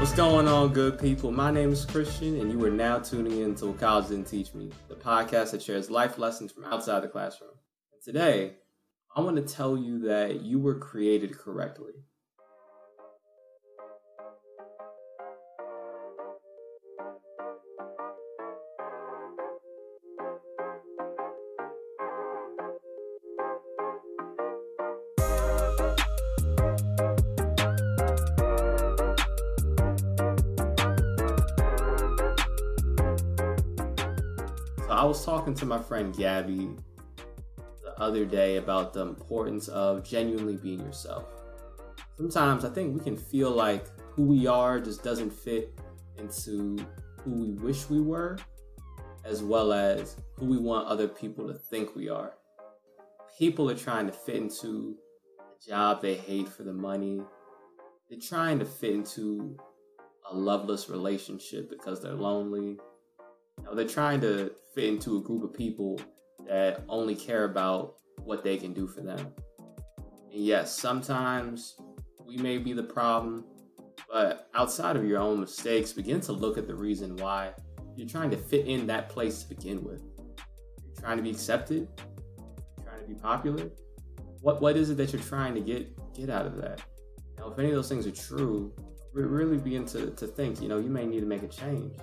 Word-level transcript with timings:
What's 0.00 0.14
going 0.14 0.48
on, 0.48 0.72
good 0.72 0.98
people? 0.98 1.30
My 1.30 1.50
name 1.50 1.72
is 1.72 1.84
Christian, 1.84 2.40
and 2.40 2.50
you 2.50 2.64
are 2.64 2.70
now 2.70 3.00
tuning 3.00 3.42
in 3.42 3.54
to 3.56 3.74
College 3.74 4.08
Didn't 4.08 4.28
Teach 4.28 4.54
Me, 4.54 4.70
the 4.88 4.94
podcast 4.94 5.50
that 5.50 5.62
shares 5.62 5.90
life 5.90 6.16
lessons 6.16 6.50
from 6.50 6.64
outside 6.64 7.02
the 7.02 7.08
classroom. 7.08 7.50
Today, 8.02 8.54
I 9.14 9.20
want 9.20 9.36
to 9.36 9.42
tell 9.42 9.76
you 9.76 9.98
that 10.08 10.40
you 10.40 10.58
were 10.58 10.78
created 10.78 11.36
correctly. 11.36 11.92
I 35.00 35.04
was 35.04 35.24
talking 35.24 35.54
to 35.54 35.64
my 35.64 35.78
friend 35.78 36.14
Gabby 36.14 36.68
the 37.82 37.98
other 37.98 38.26
day 38.26 38.58
about 38.58 38.92
the 38.92 39.00
importance 39.00 39.66
of 39.68 40.04
genuinely 40.04 40.56
being 40.56 40.80
yourself. 40.80 41.24
Sometimes 42.18 42.66
I 42.66 42.68
think 42.68 42.98
we 42.98 43.02
can 43.02 43.16
feel 43.16 43.50
like 43.50 43.86
who 43.96 44.24
we 44.24 44.46
are 44.46 44.78
just 44.78 45.02
doesn't 45.02 45.30
fit 45.30 45.72
into 46.18 46.76
who 47.22 47.30
we 47.30 47.52
wish 47.52 47.88
we 47.88 48.02
were, 48.02 48.36
as 49.24 49.42
well 49.42 49.72
as 49.72 50.16
who 50.36 50.44
we 50.44 50.58
want 50.58 50.86
other 50.86 51.08
people 51.08 51.48
to 51.48 51.54
think 51.54 51.96
we 51.96 52.10
are. 52.10 52.34
People 53.38 53.70
are 53.70 53.74
trying 53.74 54.04
to 54.04 54.12
fit 54.12 54.36
into 54.36 54.96
a 55.40 55.66
job 55.66 56.02
they 56.02 56.16
hate 56.16 56.46
for 56.46 56.64
the 56.64 56.74
money. 56.74 57.22
They're 58.10 58.20
trying 58.20 58.58
to 58.58 58.66
fit 58.66 58.92
into 58.96 59.56
a 60.30 60.36
loveless 60.36 60.90
relationship 60.90 61.70
because 61.70 62.02
they're 62.02 62.12
lonely 62.12 62.76
you 63.60 63.66
know, 63.66 63.74
they're 63.74 63.86
trying 63.86 64.20
to 64.22 64.52
fit 64.74 64.84
into 64.84 65.18
a 65.18 65.20
group 65.20 65.44
of 65.44 65.52
people 65.52 66.00
that 66.48 66.82
only 66.88 67.14
care 67.14 67.44
about 67.44 67.96
what 68.16 68.42
they 68.42 68.56
can 68.56 68.72
do 68.72 68.86
for 68.86 69.02
them. 69.02 69.32
And 70.32 70.44
yes, 70.44 70.76
sometimes 70.76 71.76
we 72.26 72.36
may 72.38 72.58
be 72.58 72.72
the 72.72 72.82
problem, 72.82 73.44
but 74.10 74.48
outside 74.54 74.96
of 74.96 75.04
your 75.04 75.18
own 75.18 75.40
mistakes, 75.40 75.92
begin 75.92 76.20
to 76.22 76.32
look 76.32 76.56
at 76.56 76.66
the 76.66 76.74
reason 76.74 77.16
why 77.16 77.52
you're 77.96 78.08
trying 78.08 78.30
to 78.30 78.36
fit 78.36 78.66
in 78.66 78.86
that 78.86 79.08
place 79.08 79.42
to 79.42 79.48
begin 79.48 79.84
with. 79.84 80.02
You're 80.84 81.00
trying 81.00 81.16
to 81.18 81.22
be 81.22 81.30
accepted, 81.30 81.88
you're 82.78 82.86
trying 82.86 83.02
to 83.02 83.08
be 83.08 83.14
popular. 83.14 83.70
What 84.40 84.62
what 84.62 84.76
is 84.76 84.88
it 84.88 84.96
that 84.96 85.12
you're 85.12 85.22
trying 85.22 85.54
to 85.54 85.60
get 85.60 85.94
get 86.14 86.30
out 86.30 86.46
of 86.46 86.56
that? 86.56 86.80
Now, 87.36 87.50
if 87.50 87.58
any 87.58 87.68
of 87.68 87.74
those 87.74 87.88
things 87.88 88.06
are 88.06 88.12
true, 88.12 88.72
really 89.12 89.58
begin 89.58 89.84
to, 89.86 90.10
to 90.10 90.26
think, 90.26 90.62
you 90.62 90.68
know, 90.68 90.78
you 90.78 90.88
may 90.88 91.06
need 91.06 91.20
to 91.20 91.26
make 91.26 91.42
a 91.42 91.48
change 91.48 91.94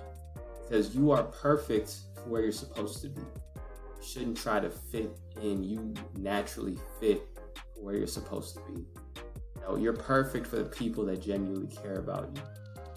because 0.68 0.94
you 0.94 1.10
are 1.10 1.22
perfect 1.22 1.96
for 2.14 2.28
where 2.28 2.42
you're 2.42 2.52
supposed 2.52 3.00
to 3.02 3.08
be. 3.08 3.20
You 3.20 4.06
shouldn't 4.06 4.36
try 4.36 4.60
to 4.60 4.70
fit 4.70 5.10
in. 5.40 5.62
You 5.62 5.94
naturally 6.16 6.76
fit 7.00 7.22
where 7.76 7.96
you're 7.96 8.06
supposed 8.06 8.56
to 8.56 8.60
be. 8.72 8.80
You 8.80 9.62
know, 9.62 9.76
you're 9.76 9.94
perfect 9.94 10.46
for 10.46 10.56
the 10.56 10.64
people 10.64 11.06
that 11.06 11.22
genuinely 11.22 11.74
care 11.82 11.96
about 11.96 12.30
you. 12.34 12.42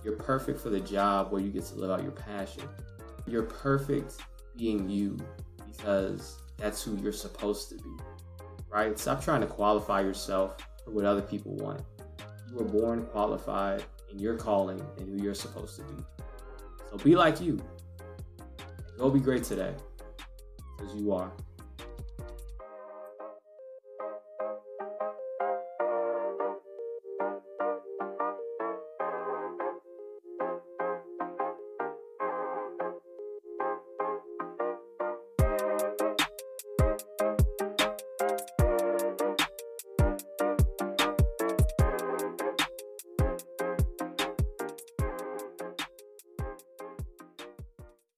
You're 0.04 0.18
perfect 0.18 0.60
for 0.60 0.70
the 0.70 0.80
job 0.80 1.32
where 1.32 1.42
you 1.42 1.50
get 1.50 1.66
to 1.66 1.76
live 1.76 1.92
out 1.92 2.04
your 2.04 2.12
passion. 2.12 2.64
You're 3.26 3.44
perfect 3.44 4.16
being 4.58 4.90
you 4.90 5.18
because 5.66 6.40
that's 6.58 6.84
who 6.84 6.98
you're 6.98 7.14
supposed 7.14 7.70
to 7.70 7.76
be. 7.76 7.92
Right? 8.70 8.98
Stop 8.98 9.24
trying 9.24 9.42
to 9.42 9.48
qualify 9.48 10.02
yourself 10.02 10.58
for 10.84 10.92
what 10.92 11.06
other 11.06 11.22
people 11.22 11.56
want. 11.56 11.82
You 12.50 12.58
were 12.58 12.66
born 12.66 13.06
qualified 13.06 13.84
in 14.12 14.20
your 14.20 14.36
calling 14.36 14.82
and 14.98 15.08
who 15.08 15.24
you're 15.24 15.34
supposed 15.34 15.78
to 15.78 15.84
be. 15.84 16.04
So 16.92 16.98
be 16.98 17.16
like 17.16 17.40
you. 17.40 17.58
Go 18.98 19.10
be 19.10 19.22
great 19.22 19.46
today. 19.46 19.74
Because 20.78 20.94
you 20.94 21.14
are. 21.14 21.32